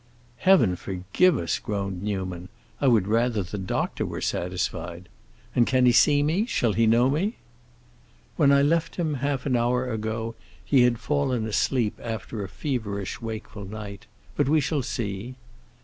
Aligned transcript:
"Heaven 0.37 0.75
forgive 0.75 1.37
us!" 1.37 1.59
groaned 1.59 2.01
Newman. 2.01 2.49
"I 2.81 2.87
would 2.87 3.07
rather 3.07 3.43
the 3.43 3.59
doctor 3.59 4.03
were 4.03 4.19
satisfied! 4.19 5.09
And 5.53 5.67
can 5.67 5.85
he 5.85 5.91
see 5.91 6.23
me—shall 6.23 6.73
he 6.73 6.87
know 6.87 7.07
me?" 7.07 7.35
"When 8.35 8.51
I 8.51 8.63
left 8.63 8.95
him, 8.95 9.13
half 9.13 9.45
an 9.45 9.55
hour 9.55 9.91
ago, 9.93 10.33
he 10.65 10.81
had 10.81 10.97
fallen 10.97 11.45
asleep 11.45 11.99
after 12.01 12.43
a 12.43 12.49
feverish, 12.49 13.21
wakeful 13.21 13.65
night. 13.65 14.07
But 14.35 14.49
we 14.49 14.59
shall 14.59 14.81
see." 14.81 15.35